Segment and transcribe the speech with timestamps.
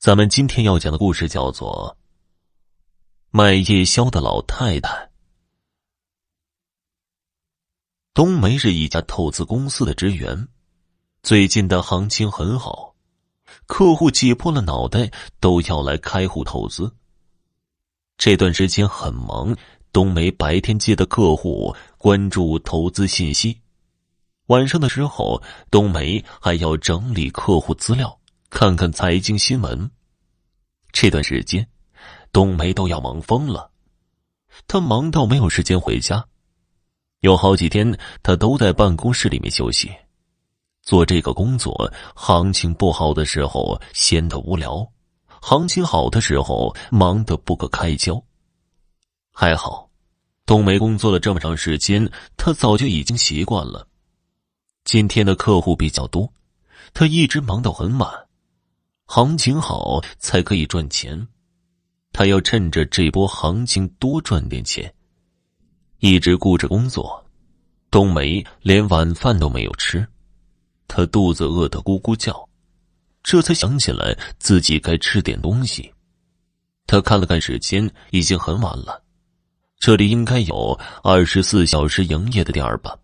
[0.00, 1.94] 咱们今天要讲的故事叫做
[3.30, 4.88] 《卖夜宵的老太太》。
[8.14, 10.48] 冬梅是一家投资公司的职员，
[11.22, 12.94] 最近的行情很好，
[13.66, 16.96] 客户挤破了脑袋都要来开户投资。
[18.16, 19.54] 这段时间很忙，
[19.92, 23.60] 冬梅白天接的客户关注投资信息，
[24.46, 28.18] 晚上的时候，冬梅还要整理客户资料。
[28.50, 29.90] 看看财经新闻。
[30.92, 31.66] 这段时间，
[32.32, 33.70] 冬梅都要忙疯了，
[34.66, 36.26] 她忙到没有时间回家，
[37.20, 39.88] 有好几天她都在办公室里面休息。
[40.82, 44.86] 做这个工作，行情不好的时候闲得无聊，
[45.40, 48.20] 行情好的时候忙得不可开交。
[49.32, 49.88] 还好，
[50.44, 53.86] 冬梅工作了这么长时间，她早就已经习惯了。
[54.84, 56.30] 今天的客户比较多，
[56.92, 58.26] 她一直忙到很晚。
[59.12, 61.26] 行情好才可以赚钱，
[62.12, 64.94] 他要趁着这波行情多赚点钱。
[65.98, 67.20] 一直顾着工作，
[67.90, 70.06] 冬梅连晚饭都没有吃，
[70.86, 72.48] 她肚子饿得咕咕叫，
[73.24, 75.92] 这才想起来自己该吃点东西。
[76.86, 79.02] 他看了看时间，已经很晚了，
[79.80, 82.96] 这里应该有二十四小时营业的店儿吧。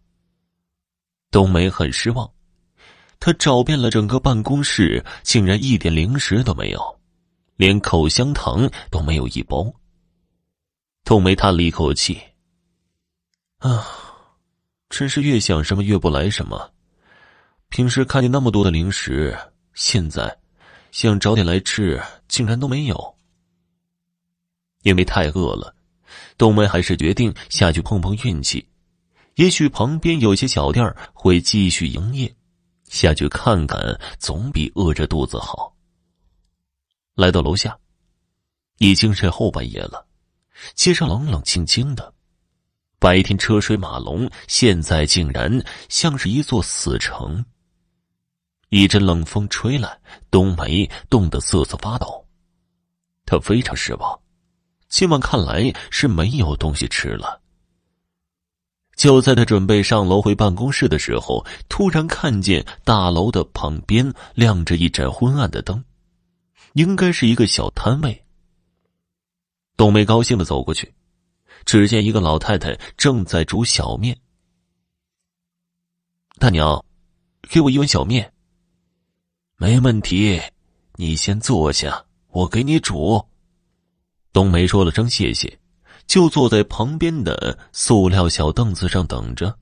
[1.32, 2.30] 冬梅很失望。
[3.26, 7.00] 他找遍了整个办公室，竟然一点零食都没有，
[7.56, 9.68] 连口香糖都没有一包。
[11.02, 12.22] 冬梅叹了一口气
[13.58, 13.84] ：“啊，
[14.88, 16.70] 真是越想什么越不来什么。
[17.68, 19.36] 平时看见那么多的零食，
[19.74, 20.38] 现在
[20.92, 23.16] 想找点来吃，竟然都没有。
[24.84, 25.74] 因为太饿了，
[26.38, 28.64] 冬梅还是决定下去碰碰运气，
[29.34, 32.32] 也许旁边有些小店会继续营业。”
[32.96, 33.78] 下去看看，
[34.18, 35.76] 总比饿着肚子好。
[37.14, 37.78] 来到楼下，
[38.78, 40.06] 已经是后半夜了，
[40.74, 42.12] 街上冷冷清清的，
[42.98, 47.44] 白天车水马龙，现在竟然像是一座死城。
[48.70, 52.26] 一阵冷风吹来，冬梅冻得瑟瑟发抖，
[53.26, 54.20] 她非常失望，
[54.88, 57.42] 今晚看来是没有东西吃了。
[58.96, 65.84] 就在他准备上楼回办公室的时候，突然看见大楼的旁边亮着一盏昏暗的灯，
[66.72, 68.24] 应该是一个小摊位。
[69.76, 70.90] 冬梅高兴的走过去，
[71.66, 74.18] 只见一个老太太正在煮小面。
[76.38, 76.82] 大娘，
[77.42, 78.32] 给我一碗小面。
[79.58, 80.40] 没问题，
[80.94, 83.22] 你先坐下，我给你煮。
[84.32, 85.58] 冬梅说了声谢谢。
[86.06, 89.56] 就坐在旁边的塑料小凳子上等着。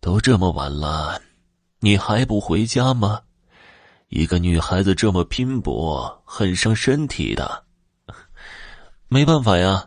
[0.00, 1.20] 都这么晚了，
[1.80, 3.20] 你还不回家吗？
[4.08, 7.64] 一个女孩子这么拼搏，很伤身体的。
[9.08, 9.86] 没办法呀，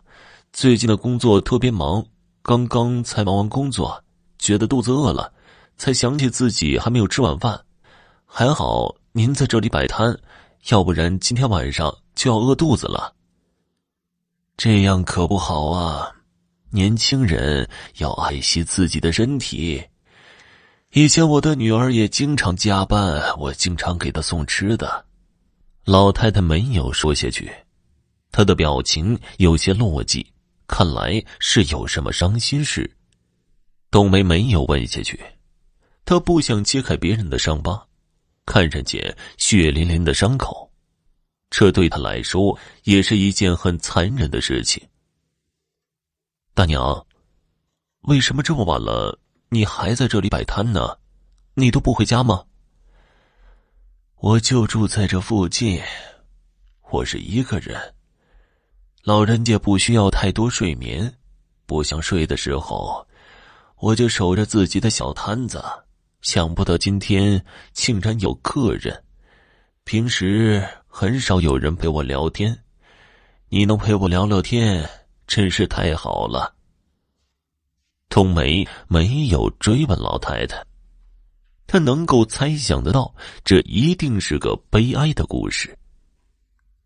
[0.52, 2.04] 最近的工作特别忙，
[2.42, 4.02] 刚刚才忙完工作，
[4.38, 5.32] 觉得肚子饿了，
[5.76, 7.64] 才想起自己还没有吃晚饭。
[8.24, 10.18] 还好您在这里摆摊，
[10.68, 13.15] 要不然今天晚上就要饿肚子了。
[14.56, 16.10] 这样可不好啊！
[16.70, 17.68] 年轻人
[17.98, 19.82] 要爱惜自己的身体。
[20.92, 25.04] 以前我的女儿也经常加班，我经常给她送吃的。
[25.84, 27.52] 老太太没有说下去，
[28.32, 30.24] 她的表情有些落寂，
[30.66, 32.90] 看来是有什么伤心事。
[33.90, 35.20] 冬梅没有问下去，
[36.06, 37.86] 她不想揭开别人的伤疤，
[38.46, 40.65] 看上去血淋淋的伤口。
[41.58, 44.86] 这对他来说也是一件很残忍的事情。
[46.52, 47.06] 大娘，
[48.02, 49.18] 为什么这么晚了，
[49.48, 50.98] 你还在这里摆摊呢？
[51.54, 52.44] 你都不回家吗？
[54.16, 55.80] 我就住在这附近，
[56.90, 57.94] 我是一个人。
[59.02, 61.10] 老人家不需要太多睡眠，
[61.64, 63.08] 不想睡的时候，
[63.78, 65.64] 我就守着自己的小摊子。
[66.20, 69.02] 想不到今天竟然有客人，
[69.84, 70.62] 平时。
[70.98, 72.58] 很少有人陪我聊天，
[73.50, 74.88] 你能陪我聊聊天，
[75.26, 76.54] 真是太好了。
[78.08, 80.64] 冬梅没有追问老太太，
[81.66, 83.14] 她能够猜想得到，
[83.44, 85.76] 这一定是个悲哀的故事。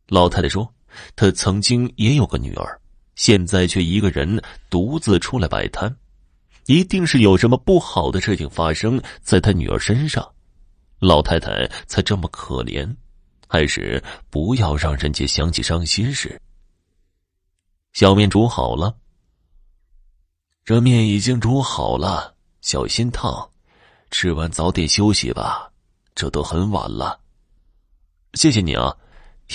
[0.09, 0.69] 老太太说，
[1.15, 2.81] 她曾经也有个女儿，
[3.15, 5.97] 现在却一个人独自出来摆摊，
[6.67, 10.29] 一定是有什么不好的事情发生在她女儿身上，
[10.99, 12.93] 老太太才这么可怜。
[13.53, 14.01] 还是
[14.31, 16.41] 不要让人家想起伤心事。
[17.93, 18.97] 小面煮好了，
[20.65, 23.51] 这面已经煮好了，小心烫。
[24.13, 25.73] 吃完早点休息吧，
[26.15, 27.21] 这都很晚了。
[28.35, 28.97] 谢谢你啊，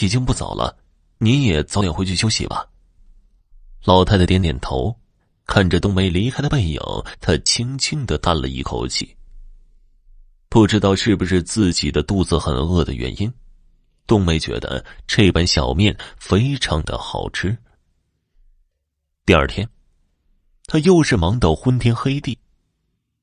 [0.01, 0.77] 已经不早了，
[1.17, 2.67] 你也早点回去休息吧。
[3.85, 4.93] 老太太点点头，
[5.45, 6.81] 看着冬梅离开的背影，
[7.21, 9.15] 她轻轻的叹了一口气。
[10.49, 13.33] 不知道是不是自己的肚子很饿的原因，
[14.07, 17.57] 冬梅觉得这碗小面非常的好吃。
[19.25, 19.67] 第二天，
[20.67, 22.37] 她又是忙到昏天黑地，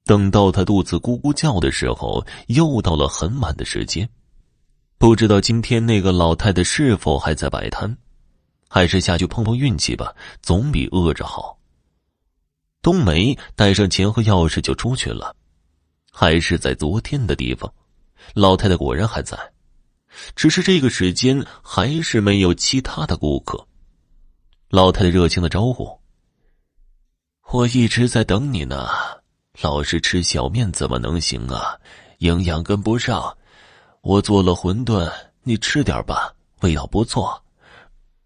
[0.04, 4.08] 等到她肚子咕咕叫的时候，又到了很晚的时间。
[4.98, 7.96] 不知道今天那个老太太是否还在摆摊，
[8.68, 11.58] 还是下去碰碰运气吧，总比饿着好。
[12.80, 15.34] 冬梅带上钱和钥匙就出去了，
[16.10, 17.72] 还是在昨天的地方，
[18.34, 19.38] 老太太果然还在，
[20.34, 23.66] 只是这个时间还是没有其他的顾客。
[24.68, 26.00] 老太太热情的招呼
[27.52, 28.88] ：“我一直在等你呢，
[29.60, 31.78] 老是吃小面怎么能行啊？
[32.18, 33.36] 营养跟不上。”
[34.02, 35.08] 我做了馄饨，
[35.44, 37.40] 你吃点吧，味道不错。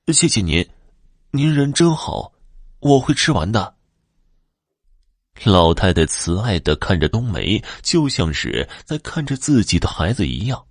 [0.06, 0.66] 谢谢您，
[1.32, 2.32] 您人真好，
[2.78, 3.74] 我会吃完的。
[5.44, 10.64] 老太太慈爱的看着冬梅，就像是在看着自己的孩子一样。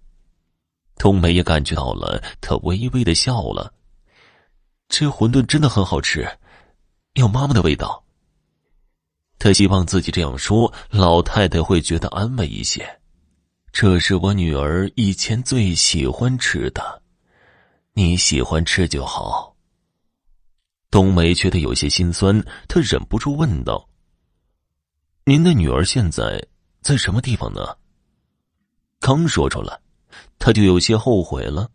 [0.98, 3.74] 冬梅也感觉到了，她微微的笑了。
[4.88, 6.28] 这馄饨真的很好吃，
[7.14, 8.04] 有妈妈的味道。
[9.38, 13.00] 她希望自己这样说，老太太会觉得安慰一些。
[13.72, 17.02] 这是我女儿以前最喜欢吃的，
[17.94, 19.54] 你喜欢吃就好。
[20.90, 23.90] 冬梅觉得有些心酸，她忍不住问道
[25.26, 26.42] ：“您的女儿现在
[26.82, 27.76] 在什么地方呢？”
[29.02, 29.78] 刚说出来，
[30.46, 31.72] 他就有些后悔了。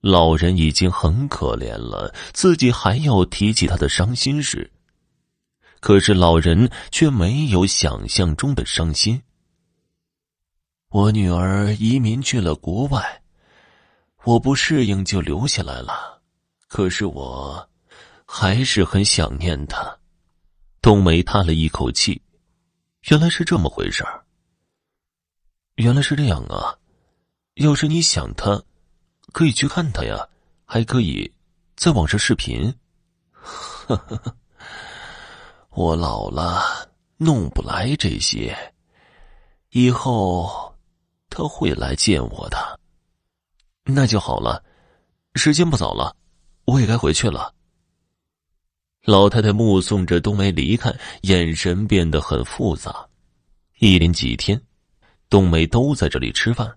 [0.00, 4.72] 老人已经很可怜了，自己还要提起他的伤心事。
[5.80, 9.22] 可是老人却没有想象中的伤心。
[10.88, 13.22] 我女儿移民去了国外，
[14.24, 16.22] 我不适应就留下来了。
[16.68, 17.68] 可是我
[18.24, 19.94] 还是很想念她。
[20.80, 22.22] 冬梅叹了一口气，
[23.10, 24.24] 原来是这么回事儿。
[25.74, 26.74] 原来是这样啊！
[27.56, 28.62] 要是你想他，
[29.32, 30.28] 可以去看他呀，
[30.64, 31.30] 还可以
[31.74, 32.72] 在网上视频。
[33.32, 34.36] 呵呵呵，
[35.70, 38.56] 我老了，弄不来这些，
[39.70, 40.72] 以后。
[41.28, 42.80] 他会来见我的，
[43.84, 44.64] 那就好了。
[45.34, 46.16] 时间不早了，
[46.64, 47.52] 我也该回去了。
[49.02, 50.90] 老太太目送着冬梅离开，
[51.22, 53.06] 眼神变得很复杂。
[53.80, 54.58] 一连几天，
[55.28, 56.74] 冬梅都在这里吃饭，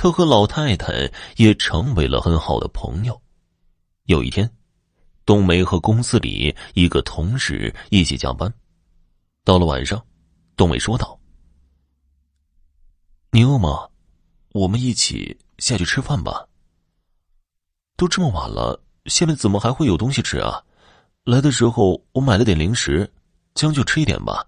[0.00, 3.20] 他和老太太也成为了很好的朋友。
[4.04, 4.48] 有一天，
[5.26, 8.54] 冬梅和公司里一个同事一起加班，
[9.42, 10.00] 到了晚上，
[10.54, 11.18] 冬梅说道。
[13.32, 13.88] 你饿吗？
[14.52, 16.46] 我们一起下去吃饭吧。
[17.96, 20.62] 都这么晚了，下面怎么还会有东西吃啊？
[21.24, 23.12] 来的时候我买了点零食，
[23.52, 24.46] 将就吃一点吧。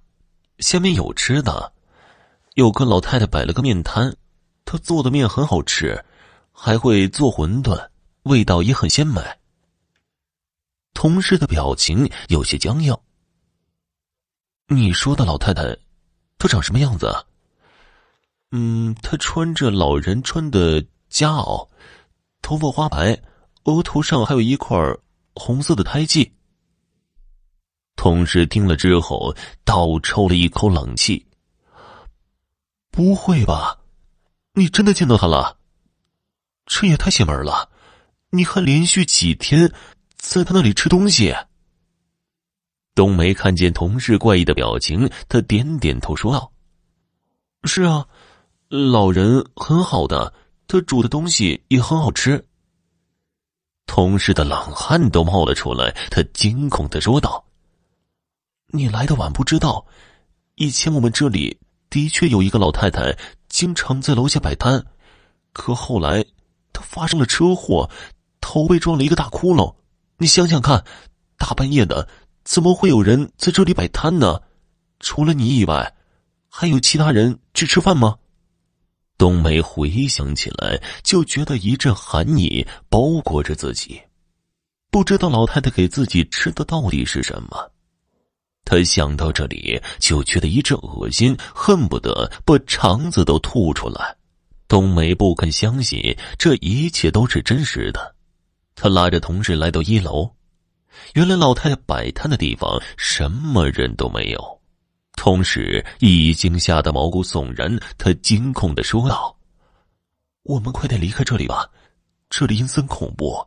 [0.60, 1.72] 下面有吃的，
[2.54, 4.16] 有个老太太摆了个面摊，
[4.70, 6.00] 他做的面很好吃，
[6.52, 7.88] 还会做馄饨，
[8.22, 9.20] 味道也很鲜美。
[10.94, 12.96] 同事的表情有些僵硬。
[14.68, 15.76] 你说的老太太，
[16.38, 17.12] 她长什么样子？
[18.52, 21.68] 嗯，她穿着老人穿的夹袄，
[22.40, 23.20] 头发花白，
[23.64, 24.78] 额头上还有一块
[25.34, 26.32] 红色的胎记。
[27.96, 31.26] 同事听了之后，倒抽了一口冷气。
[32.92, 33.76] 不会吧，
[34.54, 35.58] 你真的见到他了？
[36.66, 37.70] 这也太邪门了！
[38.30, 39.72] 你还连续几天
[40.16, 41.34] 在他那里吃东西？
[42.94, 46.52] 冬梅看见同事怪异的表情，他点点头说道
[47.64, 48.06] ：“是啊。”
[48.70, 50.32] 老人很好的，
[50.68, 52.46] 他煮的东西也很好吃。
[53.86, 57.44] 同事的冷汗都冒了出来，他惊恐的说道
[58.70, 59.84] ：“你来的晚不知道，
[60.54, 63.12] 以前我们这里的确有一个老太太，
[63.50, 64.82] 经常在楼下摆摊，
[65.52, 66.24] 可后来
[66.72, 67.90] 她发生了车祸，
[68.40, 69.74] 头被撞了一个大窟窿。
[70.16, 70.82] 你想想看，
[71.36, 72.08] 大半夜的，
[72.44, 74.40] 怎么会有人在这里摆摊呢？
[75.00, 75.94] 除了你以外，
[76.48, 78.16] 还有其他人去吃饭吗？”
[79.18, 84.00] 冬梅回想起来，就觉得一阵寒意包裹着自己，
[84.90, 87.70] 不知道老太太给自己吃的到底是什么。
[88.70, 94.16] 他想到这里，就觉得一阵恶心，恨不得把肠子都吐出来。
[94.68, 98.14] 冬梅不肯相信这一切都是真实的，
[98.76, 100.30] 她拉着同事来到一楼，
[101.14, 104.60] 原来老太太摆摊的地方什么人都没有。
[105.16, 109.36] 同时已经吓得毛骨悚然，他惊恐的说道
[110.44, 111.68] ：“我们快点离开这里吧，
[112.30, 113.44] 这里阴森恐怖，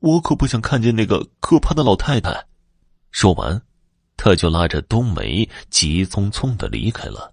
[0.00, 2.44] 我可不想看见那个可怕的老太太。
[3.10, 3.58] 说完，
[4.16, 7.32] 他就拉着冬梅急匆匆的离开了。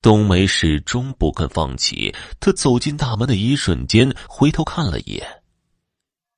[0.00, 2.14] 冬梅始终不肯放弃。
[2.38, 5.26] 她走进大门的一瞬间，回头看了一眼，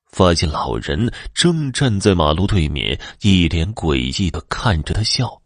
[0.07, 5.41] 发现老人正站在马路对面，一脸诡异的看着他笑。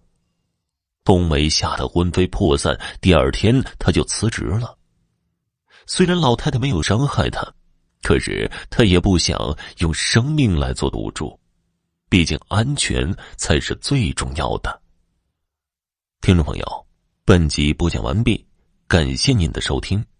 [1.02, 2.80] 冬梅吓得魂飞魄散。
[3.00, 4.78] 第二天，她就辞职了。
[5.86, 7.46] 虽然老太太没有伤害她，
[8.02, 9.36] 可是她也不想
[9.78, 11.38] 用生命来做赌注，
[12.14, 14.80] 毕竟安全才是最重要的。
[16.20, 16.86] 听众朋友。
[17.24, 18.46] 本集播讲完毕，
[18.86, 20.06] 感谢您的收听。